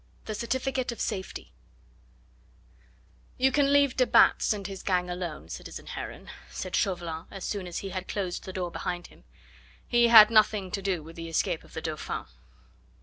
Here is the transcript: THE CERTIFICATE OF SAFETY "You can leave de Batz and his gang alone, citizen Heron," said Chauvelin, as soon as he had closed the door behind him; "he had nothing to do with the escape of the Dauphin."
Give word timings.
THE 0.25 0.33
CERTIFICATE 0.33 0.91
OF 0.91 0.99
SAFETY 0.99 1.53
"You 3.37 3.51
can 3.51 3.71
leave 3.71 3.95
de 3.95 4.07
Batz 4.07 4.51
and 4.51 4.65
his 4.65 4.81
gang 4.81 5.11
alone, 5.11 5.47
citizen 5.47 5.85
Heron," 5.85 6.27
said 6.49 6.75
Chauvelin, 6.75 7.27
as 7.29 7.45
soon 7.45 7.67
as 7.67 7.77
he 7.85 7.89
had 7.89 8.07
closed 8.07 8.45
the 8.45 8.51
door 8.53 8.71
behind 8.71 9.05
him; 9.13 9.25
"he 9.87 10.07
had 10.07 10.31
nothing 10.31 10.71
to 10.71 10.81
do 10.81 11.03
with 11.03 11.15
the 11.17 11.29
escape 11.29 11.63
of 11.63 11.73
the 11.75 11.83
Dauphin." 11.83 12.25